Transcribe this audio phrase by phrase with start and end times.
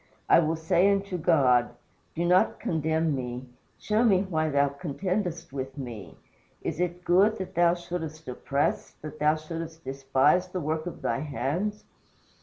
[0.27, 1.75] I will say unto God,
[2.15, 3.45] Do not condemn me;
[3.77, 6.17] show me why thou contendest with me.
[6.63, 11.19] Is it good that thou shouldest oppress, that thou shouldest despise the work of thy
[11.19, 11.83] hands?"